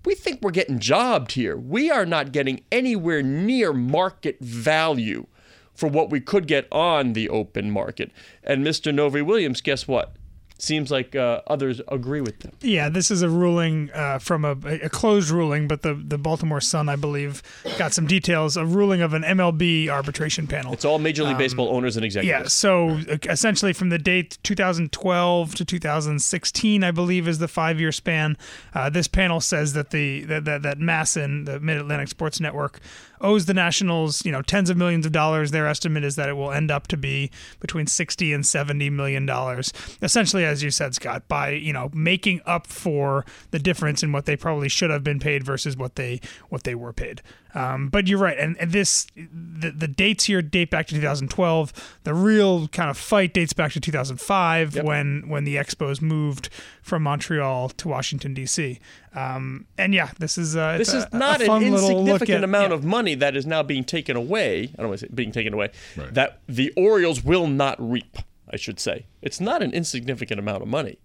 We 0.06 0.16
think 0.16 0.42
we're 0.42 0.52
getting 0.52 0.80
jobbed 0.80 1.34
here. 1.34 1.56
We 1.56 1.90
are 1.92 2.06
not 2.06 2.32
getting 2.32 2.64
anywhere 2.72 3.22
near 3.22 3.74
market 3.74 4.40
value 4.40 5.28
for 5.74 5.88
what 5.88 6.10
we 6.10 6.20
could 6.20 6.48
get 6.48 6.68
on 6.72 7.14
the 7.14 7.30
open 7.30 7.70
market. 7.70 8.12
And 8.44 8.66
Mr. 8.66 8.94
Novy-Williams, 8.94 9.62
guess 9.62 9.88
what? 9.88 10.16
Seems 10.58 10.90
like 10.90 11.16
uh, 11.18 11.42
others 11.48 11.82
agree 11.90 12.22
with 12.22 12.40
them. 12.40 12.54
Yeah, 12.62 12.88
this 12.88 13.12
is 13.12 13.22
a 13.22 13.30
ruling 13.30 13.92
uh, 13.94 14.20
from 14.20 14.46
a, 14.46 14.52
a 14.84 14.90
closed 14.90 15.30
ruling, 15.30 15.68
but 15.68 15.82
the, 15.82 15.94
the 15.94 16.18
Baltimore 16.18 16.62
Sun, 16.62 16.88
I 16.88 16.96
believe, 16.96 17.44
got 17.78 17.94
some 17.94 18.08
details. 18.08 18.56
A 18.56 18.66
ruling 18.66 19.02
of 19.02 19.14
an 19.14 19.24
MLB 19.24 19.90
arbitration 19.90 20.48
panel. 20.48 20.72
It's 20.72 20.86
all 20.86 20.98
Major 20.98 21.26
League 21.26 21.38
Baseball 21.38 21.68
owners 21.68 21.98
and 21.98 22.06
executives. 22.06 22.44
Yeah, 22.44 22.48
so 22.48 22.92
uh, 23.12 23.18
essentially 23.30 23.74
from 23.74 23.90
the 23.90 24.00
date 24.00 24.38
2012 24.44 25.56
to 25.56 25.66
2016, 25.66 26.84
I 26.86 26.92
believe, 26.92 27.28
is 27.28 27.40
the 27.40 27.50
five-year 27.50 27.92
span. 27.92 28.38
Uh, 28.74 28.90
this 28.90 29.10
panel 29.10 29.42
says 29.42 29.74
that 29.74 29.90
the 29.90 30.24
that 30.24 30.46
that, 30.46 30.62
that 30.62 30.80
MASN, 30.80 31.46
the 31.46 31.60
Mid 31.60 31.78
Atlantic 31.78 32.08
Sports 32.08 32.40
Network, 32.40 32.80
owes 33.26 33.48
the 33.48 33.54
Nationals, 33.54 34.24
you 34.24 34.32
know, 34.32 34.42
tens 34.42 34.70
of 34.70 34.78
millions 34.78 35.06
of 35.06 35.12
dollars. 35.12 35.52
Their 35.52 35.68
estimate 35.68 36.04
is 36.04 36.16
that 36.16 36.30
it 36.30 36.34
will 36.34 36.52
end 36.52 36.70
up 36.70 36.88
to 36.88 36.98
be 36.98 37.32
between 37.60 37.88
60 37.88 38.32
and 38.32 38.46
70 38.46 38.90
million 38.92 39.26
dollars. 39.26 39.74
Essentially, 40.02 40.46
as 40.46 40.62
you 40.64 40.70
said, 40.70 40.94
Scott, 40.94 41.28
by 41.28 41.50
you 41.50 41.74
know 41.74 41.90
making 41.94 42.42
up 42.46 42.68
for 42.68 43.26
the 43.52 43.60
difference 43.60 44.04
in 44.04 44.12
what 44.12 44.26
they 44.26 44.38
probably 44.38 44.70
should 44.70 44.92
have 44.92 45.04
been 45.04 45.20
paid 45.20 45.44
versus 45.44 45.76
what 45.76 45.96
they 45.96 46.22
what 46.50 46.64
they 46.64 46.76
were 46.76 46.94
paid. 46.94 47.22
Um, 47.56 47.88
but 47.88 48.08
you're 48.08 48.20
right, 48.20 48.38
and, 48.38 48.58
and 48.60 48.72
this 48.74 49.08
the, 49.16 49.72
the 49.72 49.88
dates 49.88 50.26
here 50.26 50.42
date 50.42 50.70
back 50.70 50.88
to 50.88 50.96
2012. 50.96 51.72
The 52.04 52.14
real 52.14 52.68
kind 52.68 52.90
of 52.90 52.98
fight 52.98 53.34
dates 53.34 53.54
back 53.54 53.72
to 53.72 53.80
2005 53.80 54.84
when 54.84 55.30
when 55.30 55.46
the 55.46 55.56
Expos 55.56 56.02
moved 56.02 56.50
from 56.82 57.04
Montreal 57.04 57.70
to 57.70 57.88
Washington 57.88 58.34
D.C. 58.34 58.80
Um, 59.14 59.68
and 59.78 59.94
yeah, 59.94 60.10
this 60.20 60.38
is 60.38 60.58
uh, 60.58 60.78
This 60.78 60.94
is 60.94 61.06
a- 61.06 61.10
a 61.14 61.18
not 61.18 61.40
an 61.40 61.48
fun 61.48 61.62
little 61.62 61.92
insignificant 61.92 62.38
at- 62.40 62.44
amount 62.44 62.70
yeah. 62.72 62.76
of 62.76 62.84
money 62.84 63.16
that 63.16 63.38
is 63.38 63.46
now 63.46 63.64
being 63.64 63.86
taken 63.86 64.18
away. 64.18 64.64
I 64.78 64.82
don't 64.82 64.90
want 64.90 65.00
to 65.00 65.06
say 65.08 65.12
being 65.14 65.32
taken 65.32 65.54
away. 65.54 65.72
Right. 65.96 66.14
That 66.14 66.42
the 66.48 66.74
Orioles 66.76 67.24
will 67.24 67.48
not 67.48 67.78
reap, 67.80 68.18
I 68.52 68.58
should 68.58 68.82
say. 68.82 69.06
It's 69.22 69.40
not 69.40 69.64
an 69.64 69.72
insignificant 69.72 70.40
amount 70.40 70.62
of 70.62 70.68
money. 70.68 70.98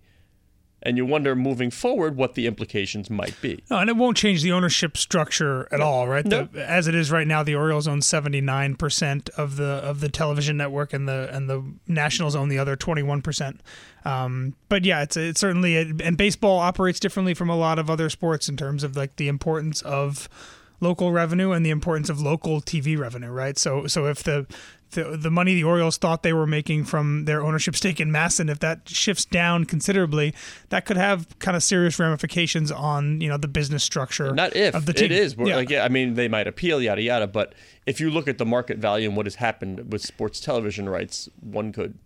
And 0.82 0.96
you 0.96 1.04
wonder 1.04 1.36
moving 1.36 1.70
forward 1.70 2.16
what 2.16 2.34
the 2.34 2.46
implications 2.46 3.10
might 3.10 3.38
be. 3.42 3.62
No, 3.70 3.78
and 3.78 3.90
it 3.90 3.96
won't 3.96 4.16
change 4.16 4.42
the 4.42 4.52
ownership 4.52 4.96
structure 4.96 5.68
at 5.70 5.80
all, 5.80 6.08
right? 6.08 6.24
No. 6.24 6.44
The, 6.44 6.66
as 6.66 6.88
it 6.88 6.94
is 6.94 7.10
right 7.10 7.26
now, 7.26 7.42
the 7.42 7.54
Orioles 7.54 7.86
own 7.86 8.00
seventy 8.00 8.40
nine 8.40 8.76
percent 8.76 9.28
of 9.36 9.56
the 9.56 9.64
of 9.64 10.00
the 10.00 10.08
television 10.08 10.56
network, 10.56 10.94
and 10.94 11.06
the 11.06 11.28
and 11.32 11.50
the 11.50 11.62
Nationals 11.86 12.34
own 12.34 12.48
the 12.48 12.58
other 12.58 12.76
twenty 12.76 13.02
one 13.02 13.20
percent. 13.20 13.60
Um, 14.04 14.54
but 14.68 14.84
yeah, 14.84 15.02
it's 15.02 15.16
it's 15.16 15.40
certainly 15.40 15.76
and 15.76 16.16
baseball 16.16 16.58
operates 16.58 16.98
differently 16.98 17.34
from 17.34 17.50
a 17.50 17.56
lot 17.56 17.78
of 17.78 17.90
other 17.90 18.08
sports 18.08 18.48
in 18.48 18.56
terms 18.56 18.82
of 18.82 18.96
like 18.96 19.16
the 19.16 19.28
importance 19.28 19.82
of 19.82 20.28
local 20.80 21.12
revenue 21.12 21.52
and 21.52 21.64
the 21.64 21.70
importance 21.70 22.08
of 22.08 22.20
local 22.20 22.60
TV 22.60 22.98
revenue, 22.98 23.30
right? 23.30 23.58
So 23.58 23.86
so 23.86 24.06
if 24.06 24.22
the 24.22 24.46
the 24.90 25.16
the 25.16 25.30
money 25.30 25.54
the 25.54 25.64
Orioles 25.64 25.96
thought 25.96 26.22
they 26.22 26.32
were 26.32 26.46
making 26.46 26.84
from 26.84 27.24
their 27.24 27.42
ownership 27.42 27.76
stake 27.76 28.00
in 28.00 28.10
MASN, 28.10 28.50
if 28.50 28.58
that 28.60 28.88
shifts 28.88 29.24
down 29.24 29.64
considerably, 29.64 30.34
that 30.68 30.84
could 30.84 30.96
have 30.96 31.38
kind 31.38 31.56
of 31.56 31.62
serious 31.62 31.98
ramifications 31.98 32.70
on 32.70 33.20
you 33.20 33.28
know 33.28 33.36
the 33.36 33.48
business 33.48 33.84
structure. 33.84 34.32
Not 34.32 34.54
if 34.56 34.74
of 34.74 34.86
the 34.86 34.92
team. 34.92 35.06
it 35.06 35.12
is. 35.12 35.36
Yeah. 35.38 35.56
Like, 35.56 35.70
yeah, 35.70 35.84
I 35.84 35.88
mean, 35.88 36.14
they 36.14 36.28
might 36.28 36.46
appeal, 36.46 36.80
yada 36.80 37.02
yada. 37.02 37.26
But 37.26 37.54
if 37.86 38.00
you 38.00 38.10
look 38.10 38.28
at 38.28 38.38
the 38.38 38.46
market 38.46 38.78
value 38.78 39.08
and 39.08 39.16
what 39.16 39.26
has 39.26 39.36
happened 39.36 39.92
with 39.92 40.02
sports 40.02 40.40
television 40.40 40.88
rights, 40.88 41.28
one 41.40 41.72
could, 41.72 41.98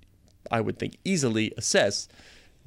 I 0.51 0.61
would 0.61 0.79
think, 0.79 0.99
easily 1.05 1.53
assess 1.57 2.09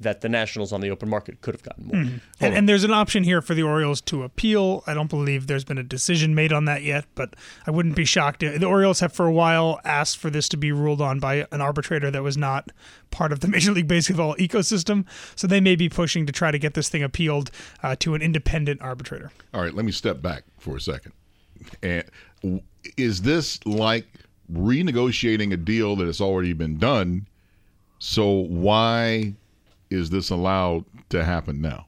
that 0.00 0.20
the 0.20 0.28
Nationals 0.28 0.72
on 0.72 0.80
the 0.80 0.90
open 0.90 1.08
market 1.08 1.40
could 1.40 1.54
have 1.54 1.62
gotten 1.62 1.86
more. 1.86 2.20
And, 2.40 2.54
and 2.54 2.68
there's 2.68 2.84
an 2.84 2.92
option 2.92 3.24
here 3.24 3.42
for 3.42 3.54
the 3.54 3.62
Orioles 3.62 4.00
to 4.02 4.22
appeal. 4.22 4.84
I 4.86 4.94
don't 4.94 5.10
believe 5.10 5.48
there's 5.48 5.64
been 5.64 5.78
a 5.78 5.82
decision 5.82 6.34
made 6.34 6.52
on 6.52 6.66
that 6.66 6.82
yet, 6.82 7.06
but 7.14 7.34
I 7.66 7.72
wouldn't 7.72 7.96
be 7.96 8.04
shocked. 8.04 8.40
The 8.40 8.64
Orioles 8.64 9.00
have 9.00 9.12
for 9.12 9.26
a 9.26 9.32
while 9.32 9.80
asked 9.84 10.18
for 10.18 10.30
this 10.30 10.48
to 10.50 10.56
be 10.56 10.70
ruled 10.70 11.00
on 11.00 11.18
by 11.18 11.46
an 11.50 11.60
arbitrator 11.60 12.10
that 12.10 12.22
was 12.22 12.36
not 12.36 12.70
part 13.10 13.32
of 13.32 13.40
the 13.40 13.48
Major 13.58 13.72
League 13.72 13.88
Baseball 13.88 14.36
ecosystem. 14.36 15.04
So 15.34 15.46
they 15.46 15.60
may 15.60 15.74
be 15.74 15.88
pushing 15.88 16.26
to 16.26 16.32
try 16.32 16.50
to 16.50 16.58
get 16.58 16.74
this 16.74 16.88
thing 16.88 17.02
appealed 17.02 17.50
uh, 17.82 17.96
to 18.00 18.14
an 18.14 18.22
independent 18.22 18.80
arbitrator. 18.80 19.32
All 19.52 19.62
right, 19.62 19.74
let 19.74 19.84
me 19.84 19.92
step 19.92 20.22
back 20.22 20.44
for 20.58 20.76
a 20.76 20.80
second. 20.80 21.12
And 21.82 22.04
is 22.96 23.22
this 23.22 23.64
like 23.66 24.06
renegotiating 24.52 25.52
a 25.52 25.56
deal 25.56 25.96
that 25.96 26.06
has 26.06 26.20
already 26.20 26.52
been 26.52 26.78
done? 26.78 27.26
So 27.98 28.30
why 28.30 29.34
is 29.90 30.10
this 30.10 30.30
allowed 30.30 30.84
to 31.10 31.24
happen 31.24 31.60
now? 31.60 31.86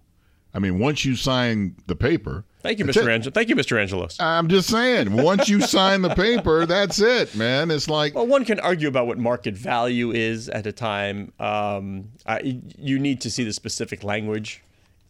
I 0.53 0.59
mean, 0.59 0.79
once 0.79 1.05
you 1.05 1.15
sign 1.17 1.77
the 1.87 1.97
paper, 1.97 2.45
Thank 2.63 2.79
you, 2.79 2.85
Mr. 2.85 3.11
Angel. 3.11 3.33
Thank 3.33 3.49
you, 3.49 3.57
Mr. 3.57 3.81
Angelos. 3.81 4.21
I'm 4.21 4.49
just 4.49 4.69
saying, 4.69 5.13
once 5.13 5.49
you 5.49 5.63
sign 5.63 6.03
the 6.03 6.15
paper, 6.15 6.67
that's 6.67 7.01
it, 7.01 7.35
man. 7.35 7.71
It's 7.71 7.89
like 7.89 8.15
Well, 8.15 8.27
one 8.27 8.45
can 8.45 8.61
argue 8.61 8.87
about 8.87 9.07
what 9.07 9.19
market 9.19 9.55
value 9.55 10.11
is 10.11 10.49
at 10.51 10.67
a 10.67 10.73
time. 10.73 11.33
Um, 11.41 12.11
I, 12.27 12.61
you 12.79 12.99
need 12.99 13.23
to 13.23 13.31
see 13.31 13.45
the 13.45 13.53
specific 13.55 14.05
language 14.05 14.63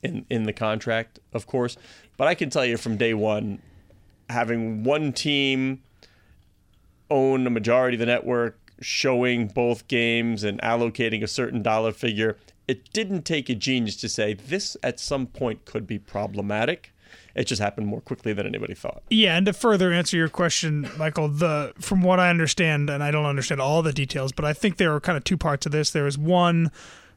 in 0.03 0.25
in 0.31 0.45
the 0.45 0.53
contract, 0.53 1.19
of 1.33 1.47
course. 1.47 1.77
But 2.17 2.29
I 2.29 2.35
can 2.35 2.51
tell 2.51 2.65
you 2.65 2.77
from 2.77 2.97
day 2.97 3.15
one, 3.15 3.61
having 4.29 4.85
one 4.85 5.13
team 5.13 5.83
own 7.11 7.47
a 7.47 7.51
majority 7.51 7.97
of 7.97 8.01
the 8.01 8.07
network, 8.07 8.59
showing 8.81 9.49
both 9.49 9.89
games 9.89 10.45
and 10.45 10.61
allocating 10.63 11.23
a 11.25 11.27
certain 11.27 11.63
dollar 11.63 11.91
figure, 11.93 12.37
it 12.71 12.93
didn't 12.93 13.23
take 13.23 13.49
a 13.49 13.55
genius 13.57 13.97
to 13.97 14.09
say 14.09 14.33
this 14.33 14.77
at 14.85 15.01
some 15.01 15.27
point 15.27 15.65
could 15.65 15.89
be 15.89 15.99
problematic. 15.99 16.93
It 17.35 17.49
just 17.49 17.61
happened 17.61 17.89
more 17.89 18.01
quickly 18.01 18.33
than 18.33 18.47
anybody 18.47 18.75
thought. 18.75 19.03
Yeah, 19.11 19.37
and 19.37 19.45
to 19.47 19.53
further 19.53 19.93
answer 19.93 20.17
your 20.17 20.29
question, 20.29 20.89
Michael, 20.97 21.27
the 21.27 21.73
from 21.81 22.01
what 22.03 22.21
I 22.21 22.31
understand, 22.31 22.89
and 22.89 23.03
I 23.03 23.11
don't 23.11 23.27
understand 23.27 23.61
all 23.61 23.83
the 23.83 23.93
details, 23.93 24.31
but 24.31 24.45
I 24.45 24.53
think 24.53 24.77
there 24.77 24.95
are 24.95 25.01
kind 25.01 25.17
of 25.17 25.25
two 25.25 25.37
parts 25.37 25.67
of 25.67 25.73
this. 25.73 25.91
There 25.91 26.05
was 26.05 26.17
one, 26.17 26.71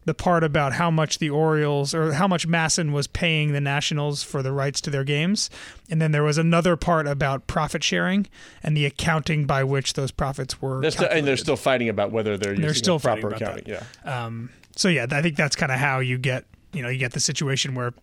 the 0.06 0.16
part 0.16 0.44
about 0.44 0.74
how 0.74 0.90
much 0.90 1.20
the 1.20 1.30
Orioles 1.30 1.94
or 1.94 2.14
how 2.14 2.28
much 2.28 2.48
MASN 2.48 2.92
was 2.92 3.06
paying 3.06 3.54
the 3.54 3.62
Nationals 3.62 4.24
for 4.24 4.42
the 4.42 4.52
rights 4.52 4.82
to 4.82 4.90
their 4.90 5.04
games, 5.04 5.52
and 5.88 6.02
then 6.02 6.12
there 6.12 6.24
was 6.24 6.40
another 6.40 6.76
part 6.76 7.06
about 7.06 7.46
profit 7.46 7.84
sharing 7.84 8.26
and 8.64 8.76
the 8.76 8.88
accounting 8.88 9.46
by 9.46 9.64
which 9.64 9.94
those 9.94 10.10
profits 10.10 10.60
were. 10.64 10.82
They're 10.82 10.90
still, 10.90 11.10
and 11.12 11.28
they're 11.28 11.38
still 11.38 11.58
fighting 11.58 11.90
about 11.90 12.12
whether 12.12 12.38
they're 12.38 12.54
using 12.54 12.66
They're 12.66 12.74
still 12.74 13.00
proper 13.00 13.30
accounting. 13.30 13.66
Yeah. 13.68 13.84
Um, 14.04 14.50
so 14.76 14.90
yeah, 14.90 15.06
I 15.10 15.22
think 15.22 15.36
that's 15.36 15.56
kind 15.56 15.72
of 15.72 15.80
how 15.80 16.00
you 16.00 16.18
get 16.18 16.46
you 16.74 16.82
know 16.82 16.90
you 16.90 16.98
get 16.98 17.14
the 17.14 17.20
situation 17.20 17.76
where 17.76 17.94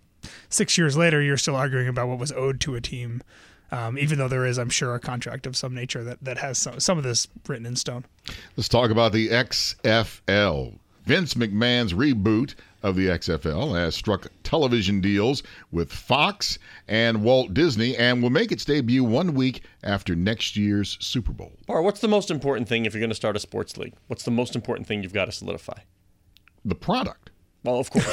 six 0.48 0.76
years 0.78 0.96
later 0.96 1.20
you're 1.20 1.36
still 1.36 1.56
arguing 1.56 1.88
about 1.88 2.08
what 2.08 2.18
was 2.18 2.32
owed 2.32 2.60
to 2.60 2.74
a 2.74 2.80
team, 2.80 3.22
um, 3.70 3.98
even 3.98 4.18
though 4.18 4.28
there 4.28 4.46
is, 4.46 4.58
I'm 4.58 4.70
sure, 4.70 4.94
a 4.94 5.00
contract 5.00 5.46
of 5.46 5.56
some 5.56 5.74
nature 5.74 6.04
that 6.04 6.18
that 6.22 6.38
has 6.38 6.58
some 6.58 6.80
some 6.80 6.98
of 6.98 7.04
this 7.04 7.28
written 7.48 7.66
in 7.66 7.76
stone. 7.76 8.04
Let's 8.56 8.68
talk 8.68 8.90
about 8.90 9.12
the 9.12 9.28
XFL. 9.28 10.78
Vince 11.06 11.34
McMahon's 11.34 11.94
reboot 11.94 12.54
of 12.82 12.94
the 12.94 13.08
XFL 13.08 13.76
has 13.76 13.94
struck 13.94 14.28
television 14.42 15.00
deals 15.00 15.42
with 15.72 15.90
Fox 15.90 16.58
and 16.88 17.22
Walt 17.24 17.52
Disney 17.52 17.96
and 17.96 18.22
will 18.22 18.30
make 18.30 18.52
its 18.52 18.64
debut 18.64 19.02
one 19.02 19.34
week 19.34 19.62
after 19.82 20.14
next 20.14 20.56
year's 20.56 20.96
Super 21.00 21.32
Bowl. 21.32 21.52
Or 21.68 21.82
what's 21.82 22.00
the 22.00 22.08
most 22.08 22.30
important 22.30 22.68
thing 22.68 22.84
if 22.84 22.94
you're 22.94 23.00
going 23.00 23.10
to 23.10 23.16
start 23.16 23.34
a 23.34 23.40
sports 23.40 23.76
league? 23.76 23.94
What's 24.06 24.24
the 24.24 24.30
most 24.30 24.54
important 24.54 24.86
thing 24.86 25.02
you've 25.02 25.12
got 25.12 25.24
to 25.24 25.32
solidify? 25.32 25.80
The 26.64 26.74
product. 26.74 27.30
Well, 27.62 27.78
of 27.78 27.90
course, 27.90 28.06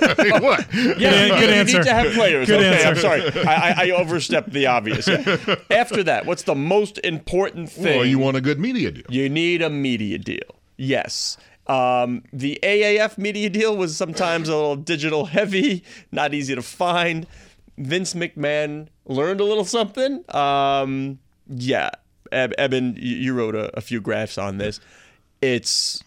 but 0.00 0.18
what? 0.42 0.66
yeah, 0.74 1.28
good 1.28 1.50
you 1.50 1.54
answer. 1.54 1.78
need 1.78 1.84
to 1.84 1.92
have 1.92 2.12
players. 2.14 2.48
Good 2.48 2.60
okay, 2.60 2.82
answer. 2.82 2.88
I'm 2.88 2.96
sorry, 2.96 3.46
I, 3.46 3.54
I, 3.54 3.86
I 3.86 3.90
overstepped 3.90 4.52
the 4.52 4.66
obvious. 4.66 5.06
After 5.70 6.02
that, 6.02 6.24
what's 6.24 6.44
the 6.44 6.54
most 6.54 6.98
important 7.04 7.70
thing? 7.70 7.98
Well, 7.98 8.06
you 8.06 8.18
want 8.18 8.38
a 8.38 8.40
good 8.40 8.58
media 8.58 8.90
deal. 8.90 9.04
You 9.10 9.28
need 9.28 9.60
a 9.60 9.68
media 9.68 10.18
deal. 10.18 10.40
Yes. 10.78 11.36
Um, 11.66 12.22
the 12.32 12.58
AAF 12.62 13.18
media 13.18 13.50
deal 13.50 13.76
was 13.76 13.96
sometimes 13.96 14.48
a 14.48 14.54
little 14.56 14.76
digital 14.76 15.26
heavy, 15.26 15.84
not 16.10 16.32
easy 16.32 16.54
to 16.54 16.62
find. 16.62 17.26
Vince 17.76 18.14
McMahon 18.14 18.88
learned 19.04 19.40
a 19.40 19.44
little 19.44 19.66
something. 19.66 20.24
Um, 20.34 21.18
yeah, 21.48 21.90
Eben, 22.32 22.96
you 22.98 23.16
you 23.16 23.34
wrote 23.34 23.54
a, 23.54 23.76
a 23.76 23.82
few 23.82 24.00
graphs 24.00 24.38
on 24.38 24.56
this. 24.56 24.80
It's 25.42 26.02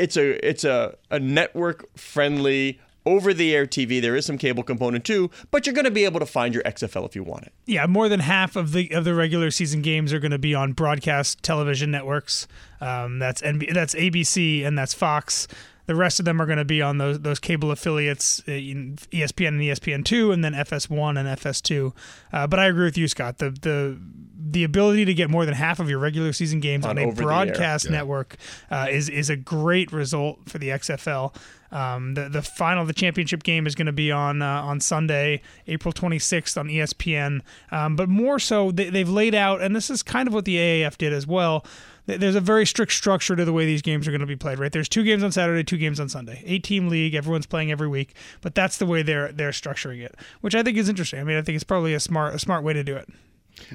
it's 0.00 0.16
a 0.16 0.48
it's 0.48 0.64
a, 0.64 0.96
a 1.10 1.20
network 1.20 1.96
friendly 1.96 2.80
over 3.06 3.32
the 3.32 3.54
air 3.54 3.66
TV. 3.66 4.00
There 4.00 4.16
is 4.16 4.26
some 4.26 4.38
cable 4.38 4.62
component 4.62 5.04
too, 5.04 5.30
but 5.50 5.66
you're 5.66 5.74
going 5.74 5.84
to 5.84 5.90
be 5.90 6.04
able 6.04 6.20
to 6.20 6.26
find 6.26 6.54
your 6.54 6.62
XFL 6.64 7.06
if 7.06 7.16
you 7.16 7.22
want 7.22 7.44
it. 7.44 7.52
Yeah, 7.66 7.86
more 7.86 8.08
than 8.08 8.20
half 8.20 8.56
of 8.56 8.72
the 8.72 8.90
of 8.92 9.04
the 9.04 9.14
regular 9.14 9.50
season 9.50 9.82
games 9.82 10.12
are 10.12 10.18
going 10.18 10.30
to 10.30 10.38
be 10.38 10.54
on 10.54 10.72
broadcast 10.72 11.42
television 11.42 11.90
networks. 11.90 12.46
Um, 12.80 13.18
that's 13.18 13.42
NB, 13.42 13.74
that's 13.74 13.94
ABC 13.94 14.64
and 14.64 14.76
that's 14.76 14.94
Fox. 14.94 15.46
The 15.90 15.96
rest 15.96 16.20
of 16.20 16.24
them 16.24 16.40
are 16.40 16.46
going 16.46 16.56
to 16.58 16.64
be 16.64 16.80
on 16.80 16.98
those 16.98 17.18
those 17.18 17.40
cable 17.40 17.72
affiliates, 17.72 18.38
uh, 18.46 18.52
ESPN 18.52 19.48
and 19.48 19.60
ESPN 19.60 20.04
two, 20.04 20.30
and 20.30 20.44
then 20.44 20.52
FS1 20.52 21.18
and 21.18 21.28
FS2. 21.36 21.92
Uh, 22.32 22.46
but 22.46 22.60
I 22.60 22.66
agree 22.66 22.84
with 22.84 22.96
you, 22.96 23.08
Scott. 23.08 23.38
The 23.38 23.50
the 23.50 23.98
the 24.40 24.62
ability 24.62 25.04
to 25.06 25.14
get 25.14 25.30
more 25.30 25.44
than 25.44 25.54
half 25.54 25.80
of 25.80 25.90
your 25.90 25.98
regular 25.98 26.32
season 26.32 26.60
games 26.60 26.84
On 26.84 26.92
on, 26.92 26.98
a 26.98 27.06
over 27.08 27.16
the 27.16 27.22
air. 27.22 27.26
broadcast 27.26 27.90
network 27.90 28.36
uh, 28.70 28.86
is 28.88 29.08
is 29.08 29.30
a 29.30 29.36
great 29.36 29.90
result 29.90 30.48
for 30.48 30.58
the 30.58 30.68
XFL. 30.68 31.34
Um, 31.72 32.14
the 32.14 32.28
the 32.28 32.42
final, 32.42 32.84
the 32.84 32.92
championship 32.92 33.42
game 33.42 33.66
is 33.66 33.74
going 33.74 33.86
to 33.86 33.92
be 33.92 34.12
on 34.12 34.42
uh, 34.42 34.62
on 34.62 34.78
Sunday, 34.78 35.42
April 35.66 35.92
26th 35.92 36.56
on 36.56 36.68
ESPN. 36.68 37.40
Um, 37.72 37.96
but 37.96 38.08
more 38.08 38.38
so, 38.38 38.70
they, 38.70 38.90
they've 38.90 39.08
laid 39.08 39.34
out, 39.34 39.60
and 39.60 39.74
this 39.74 39.90
is 39.90 40.04
kind 40.04 40.28
of 40.28 40.34
what 40.34 40.44
the 40.44 40.54
AAF 40.54 40.96
did 40.98 41.12
as 41.12 41.26
well. 41.26 41.64
Th- 42.10 42.20
There's 42.20 42.34
a 42.34 42.40
very 42.40 42.66
strict 42.66 42.92
structure 42.92 43.34
to 43.36 43.44
the 43.44 43.52
way 43.52 43.66
these 43.66 43.82
games 43.82 44.06
are 44.06 44.10
going 44.10 44.20
to 44.20 44.26
be 44.26 44.36
played. 44.36 44.58
Right, 44.58 44.72
there's 44.72 44.88
two 44.88 45.04
games 45.04 45.22
on 45.22 45.32
Saturday, 45.32 45.64
two 45.64 45.78
games 45.78 45.98
on 46.00 46.08
Sunday. 46.08 46.42
Eight 46.44 46.64
team 46.64 46.88
league, 46.88 47.14
everyone's 47.14 47.46
playing 47.46 47.70
every 47.70 47.88
week, 47.88 48.14
but 48.40 48.54
that's 48.54 48.76
the 48.78 48.86
way 48.86 49.02
they're 49.02 49.32
they're 49.32 49.50
structuring 49.50 50.02
it, 50.04 50.14
which 50.40 50.54
I 50.54 50.62
think 50.62 50.76
is 50.76 50.88
interesting. 50.88 51.20
I 51.20 51.24
mean, 51.24 51.36
I 51.36 51.42
think 51.42 51.54
it's 51.56 51.64
probably 51.64 51.94
a 51.94 52.00
smart 52.00 52.34
a 52.34 52.38
smart 52.38 52.64
way 52.64 52.72
to 52.72 52.84
do 52.84 52.96
it. 52.96 53.08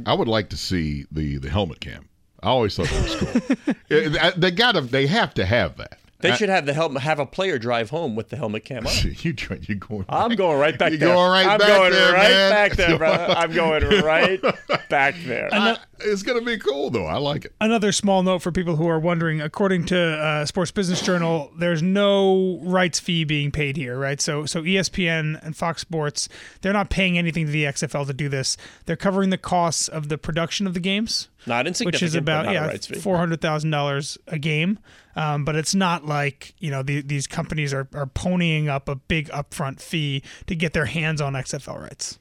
I 0.06 0.13
would 0.13 0.27
like 0.27 0.50
to 0.50 0.58
see 0.58 1.06
the 1.12 1.38
the 1.38 1.50
helmet 1.50 1.80
cam. 1.80 2.08
I 2.44 2.50
always 2.50 2.75
thought 2.75 2.88
that 2.88 3.04
was 3.04 3.15
cool. 3.15 3.75
They 4.38 4.51
gotta, 4.51 4.82
they 4.82 5.08
have 5.08 5.34
to 5.36 5.46
have 5.46 5.77
that. 5.77 5.98
They 6.19 6.31
I- 6.31 6.36
should 6.36 6.50
have 6.50 6.65
the 6.65 6.74
helmet, 6.74 7.01
have 7.03 7.19
a 7.19 7.25
player 7.25 7.60
drive 7.60 7.89
home 7.89 8.15
with 8.15 8.29
the 8.29 8.38
helmet 8.38 8.63
cam 8.65 8.88
on. 8.88 8.93
you 9.19 9.34
try, 9.34 9.60
you 9.62 9.75
going? 9.75 10.05
I'm 10.10 10.36
going 10.36 10.57
right 10.60 10.77
back 10.77 10.91
You're 10.91 11.00
there. 11.00 11.13
going 11.13 11.29
right 11.31 11.45
I'm 11.48 11.57
back 11.60 11.67
going 11.67 11.91
there, 11.91 12.13
right 12.13 12.29
man. 12.29 12.51
back 12.51 12.72
there, 12.77 12.98
brother. 12.98 13.34
I'm 13.38 13.51
going 13.53 13.84
right 14.03 14.41
back 14.89 15.15
there. 15.25 15.50
I- 15.53 15.77
it's 16.00 16.24
gonna 16.24 16.41
be 16.41 16.57
cool 16.57 16.89
though. 16.89 17.05
I 17.05 17.17
like 17.17 17.45
it. 17.45 17.53
Another 17.62 17.93
small 17.93 18.22
note 18.22 18.39
for 18.41 18.51
people 18.51 18.75
who 18.75 18.86
are 18.88 19.00
wondering: 19.00 19.39
according 19.41 19.86
to 19.86 19.98
uh, 19.98 20.45
Sports 20.45 20.72
Business 20.72 21.01
Journal, 21.01 21.51
there's 21.57 21.81
no 21.81 22.60
rights 22.63 23.00
fee 23.00 23.24
being 23.24 23.50
paid 23.50 23.77
here, 23.77 23.98
right? 23.98 24.19
So, 24.19 24.45
so 24.45 24.62
ESPN 24.62 25.41
and 25.45 25.55
Fox 25.55 25.79
Sports, 25.81 26.27
they're 26.62 26.74
not 26.74 26.89
paying 26.89 27.17
anything 27.17 27.45
to 27.45 27.51
the 27.51 27.63
XFL 27.63 28.05
to 28.07 28.13
do 28.13 28.27
this. 28.27 28.57
They're 28.86 28.98
covering 28.98 29.29
the 29.29 29.38
costs 29.38 29.88
of 29.88 30.10
the 30.10 30.17
production 30.17 30.67
of 30.67 30.74
the 30.74 30.81
games, 30.81 31.29
Not 31.48 31.68
insignificant, 31.68 32.02
which 32.02 32.08
is 32.08 32.16
about 32.16 32.52
yeah 32.52 32.66
rights 32.66 32.88
four 32.88 33.18
hundred 33.18 33.42
thousand 33.42 33.72
dollars 33.72 34.18
a 34.28 34.40
game. 34.40 34.80
Um, 35.16 35.46
but 35.46 35.56
it's 35.56 35.75
not 35.75 36.06
like 36.06 36.54
you 36.60 36.72
know 36.72 36.84
the, 36.84 37.02
these 37.02 37.28
companies 37.28 37.74
are, 37.74 37.88
are 37.94 38.08
ponying 38.08 38.68
up 38.68 38.90
a 38.90 38.96
big 38.96 39.30
upfront 39.30 39.80
fee 39.80 40.24
to 40.48 40.56
get 40.56 40.74
their 40.74 40.86
hands 40.86 41.22
on 41.22 41.34
XFL 41.34 41.82
rights. 41.82 42.20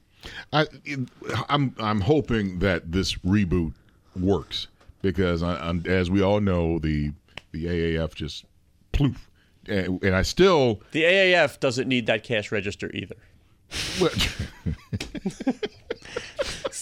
I, 0.53 0.67
I'm 1.49 1.75
I'm 1.79 2.01
hoping 2.01 2.59
that 2.59 2.91
this 2.91 3.15
reboot 3.15 3.73
works 4.15 4.67
because 5.01 5.43
I, 5.43 5.55
I'm, 5.55 5.83
as 5.87 6.09
we 6.09 6.21
all 6.21 6.41
know, 6.41 6.79
the 6.79 7.11
the 7.51 7.65
AAF 7.65 8.15
just 8.15 8.45
ploof, 8.91 9.29
and, 9.67 10.01
and 10.03 10.15
I 10.15 10.21
still 10.21 10.81
The 10.91 11.03
AAF 11.03 11.59
doesn't 11.59 11.87
need 11.87 12.05
that 12.07 12.23
cash 12.23 12.51
register 12.51 12.91
either. 12.93 13.15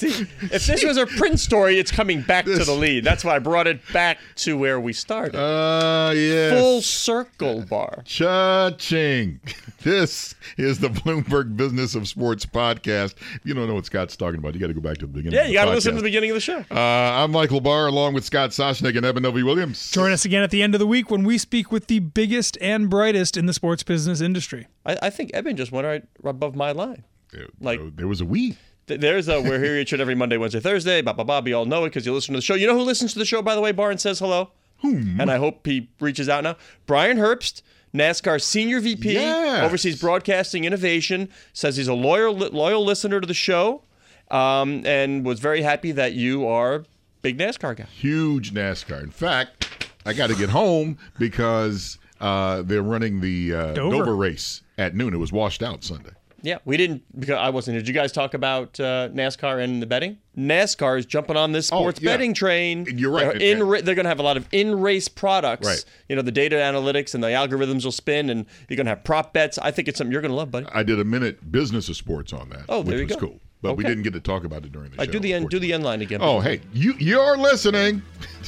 well, 0.03 0.13
See, 0.13 0.27
if 0.51 0.65
this 0.65 0.83
was 0.83 0.97
a 0.97 1.05
print 1.05 1.39
story, 1.39 1.79
it's 1.79 1.91
coming 1.91 2.21
back 2.21 2.45
to 2.45 2.63
the 2.63 2.73
lead. 2.73 3.03
That's 3.03 3.23
why 3.23 3.35
I 3.35 3.39
brought 3.39 3.67
it 3.67 3.81
back 3.91 4.19
to 4.37 4.57
where 4.57 4.79
we 4.79 4.93
started. 4.93 5.35
uh 5.37 6.11
yeah 6.15 6.51
Full 6.59 6.81
circle 6.81 7.61
Barr. 7.69 8.03
Cha-ching. 8.05 9.39
This 9.83 10.35
is 10.57 10.79
the 10.79 10.87
Bloomberg 10.89 11.57
Business 11.57 11.93
of 11.95 12.07
Sports 12.07 12.45
podcast. 12.45 13.15
If 13.35 13.41
you 13.43 13.53
don't 13.53 13.67
know 13.67 13.73
what 13.75 13.85
Scott's 13.85 14.15
talking 14.15 14.39
about, 14.39 14.53
you 14.53 14.59
got 14.61 14.67
to 14.67 14.73
go 14.73 14.79
back 14.81 14.97
to 14.99 15.07
the 15.07 15.11
beginning. 15.11 15.33
Yeah, 15.33 15.41
of 15.41 15.47
the 15.47 15.51
you 15.51 15.57
got 15.57 15.65
to 15.65 15.71
listen 15.71 15.91
to 15.95 15.97
the 15.97 16.03
beginning 16.07 16.29
of 16.29 16.35
the 16.35 16.39
show. 16.41 16.59
Uh, 16.71 16.75
I'm 16.79 17.31
Michael 17.31 17.59
Barr, 17.61 17.87
along 17.87 18.13
with 18.13 18.23
Scott 18.23 18.51
Soshnick 18.51 18.95
and 18.95 19.05
Eben 19.05 19.23
Novy-Williams. 19.23 19.91
Join 19.91 20.11
us 20.11 20.23
again 20.25 20.41
at 20.43 20.51
the 20.51 20.61
end 20.63 20.73
of 20.73 20.79
the 20.79 20.87
week 20.87 21.11
when 21.11 21.23
we 21.25 21.37
speak 21.37 21.71
with 21.71 21.87
the 21.87 21.99
biggest 21.99 22.57
and 22.61 22.89
brightest 22.89 23.35
in 23.35 23.45
the 23.45 23.53
sports 23.53 23.83
business 23.83 24.21
industry. 24.21 24.67
I, 24.85 24.97
I 25.03 25.09
think 25.09 25.31
Eben 25.33 25.57
just 25.57 25.71
went 25.71 25.85
right 25.85 26.03
above 26.23 26.55
my 26.55 26.71
line. 26.71 27.03
There- 27.31 27.47
like- 27.59 27.81
there 27.97 28.07
was 28.07 28.21
a 28.21 28.25
we. 28.25 28.57
Th- 28.87 28.99
There's 28.99 29.27
a 29.27 29.41
we're 29.41 29.59
here 29.63 29.75
each 29.77 29.93
and 29.93 30.01
every 30.01 30.15
Monday, 30.15 30.37
Wednesday, 30.37 30.59
Thursday. 30.59 31.01
Blah 31.01 31.13
blah 31.13 31.23
blah. 31.23 31.41
You 31.45 31.55
all 31.55 31.65
know 31.65 31.85
it 31.85 31.89
because 31.89 32.05
you 32.05 32.13
listen 32.13 32.33
to 32.33 32.37
the 32.39 32.41
show. 32.43 32.55
You 32.55 32.67
know 32.67 32.75
who 32.77 32.83
listens 32.83 33.13
to 33.13 33.19
the 33.19 33.25
show, 33.25 33.41
by 33.41 33.55
the 33.55 33.61
way? 33.61 33.71
Barr 33.71 33.91
and 33.91 33.99
says 34.01 34.19
hello. 34.19 34.51
Hmm. 34.81 35.19
And 35.21 35.31
I 35.31 35.37
hope 35.37 35.65
he 35.65 35.89
reaches 36.01 36.27
out 36.27 36.43
now. 36.43 36.57
Brian 36.85 37.17
Herbst, 37.17 37.61
NASCAR 37.93 38.41
senior 38.41 38.81
VP, 38.81 39.13
Yes. 39.13 39.63
oversees 39.63 40.01
broadcasting 40.01 40.65
innovation. 40.65 41.29
Says 41.53 41.77
he's 41.77 41.87
a 41.87 41.93
loyal 41.93 42.33
loyal 42.35 42.83
listener 42.83 43.21
to 43.21 43.27
the 43.27 43.33
show, 43.33 43.83
um, 44.29 44.85
and 44.85 45.25
was 45.25 45.39
very 45.39 45.61
happy 45.61 45.91
that 45.93 46.13
you 46.13 46.45
are 46.47 46.83
big 47.21 47.37
NASCAR 47.37 47.77
guy. 47.77 47.85
Huge 47.85 48.53
NASCAR. 48.53 49.01
In 49.01 49.11
fact, 49.11 49.87
I 50.05 50.11
got 50.11 50.27
to 50.27 50.35
get 50.35 50.49
home 50.49 50.97
because 51.17 51.97
uh, 52.19 52.61
they're 52.63 52.83
running 52.83 53.21
the 53.21 53.53
uh, 53.53 53.73
Dover. 53.73 53.97
Dover 53.97 54.15
race 54.17 54.61
at 54.77 54.93
noon. 54.95 55.13
It 55.13 55.17
was 55.17 55.31
washed 55.31 55.63
out 55.63 55.83
Sunday. 55.85 56.11
Yeah, 56.43 56.57
we 56.65 56.75
didn't 56.75 57.03
because 57.17 57.37
I 57.37 57.49
wasn't. 57.49 57.77
Did 57.77 57.87
you 57.87 57.93
guys 57.93 58.11
talk 58.11 58.33
about 58.33 58.77
uh, 58.79 59.07
NASCAR 59.13 59.63
and 59.63 59.81
the 59.81 59.85
betting? 59.85 60.17
NASCAR 60.37 60.99
is 60.99 61.05
jumping 61.05 61.37
on 61.37 61.53
this 61.53 61.71
Oh, 61.71 61.79
sports 61.79 62.01
yeah. 62.01 62.11
betting 62.11 62.33
train. 62.33 62.85
You're 62.97 63.11
right. 63.11 63.39
They're, 63.39 63.55
in, 63.57 63.63
ra- 63.63 63.79
they're 63.81 63.95
going 63.95 64.03
to 64.05 64.09
have 64.09 64.19
a 64.19 64.23
lot 64.23 64.35
of 64.35 64.47
in-race 64.51 65.07
products. 65.07 65.65
Right. 65.65 65.85
You 66.09 66.17
know, 66.17 66.21
the 66.21 66.33
data 66.33 66.57
analytics 66.57 67.15
and 67.15 67.23
the 67.23 67.29
algorithms 67.29 67.85
will 67.85 67.93
spin, 67.93 68.29
and 68.29 68.45
you're 68.67 68.75
going 68.75 68.87
to 68.87 68.91
have 68.91 69.05
prop 69.05 69.31
bets. 69.31 69.57
I 69.57 69.71
think 69.71 69.87
it's 69.87 69.97
something 69.97 70.11
you're 70.11 70.21
going 70.21 70.31
to 70.31 70.35
love, 70.37 70.51
buddy. 70.51 70.65
I 70.73 70.83
did 70.83 70.99
a 70.99 71.05
minute 71.05 71.49
business 71.49 71.87
of 71.87 71.95
sports 71.95 72.33
on 72.33 72.49
that, 72.49 72.65
Oh, 72.67 72.79
which 72.79 72.87
there 72.87 72.97
you 72.99 73.05
was 73.05 73.15
go. 73.15 73.19
cool. 73.27 73.39
But 73.61 73.75
we 73.77 73.85
didn't 73.85 74.03
get 74.03 74.11
to 74.11 74.19
talk 74.19 74.43
about 74.43 74.65
it 74.65 74.73
during 74.73 74.91
the 74.91 75.01
I 75.01 75.05
show. 75.05 75.13
do 75.13 75.19
the 75.19 75.33
end. 75.33 75.49
Do 75.49 75.57
the 75.57 75.71
end 75.71 75.85
line 75.85 76.01
again. 76.01 76.19
Oh, 76.21 76.41
hey, 76.41 76.59
you 76.73 76.95
you're 76.99 77.37
listening 77.37 78.01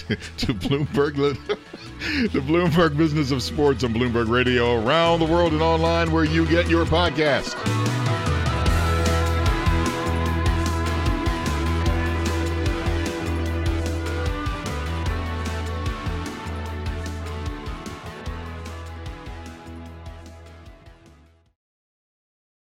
to, 0.09 0.15
to 0.39 0.53
Bloomberg, 0.53 1.15
the 2.33 2.39
Bloomberg 2.39 2.97
Business 2.97 3.31
of 3.31 3.41
Sports 3.41 3.83
on 3.83 3.93
Bloomberg 3.93 4.29
Radio 4.29 4.83
around 4.83 5.19
the 5.19 5.25
world 5.25 5.53
and 5.53 5.61
online 5.61 6.11
where 6.11 6.25
you 6.25 6.45
get 6.47 6.69
your 6.69 6.85
podcast. 6.85 7.94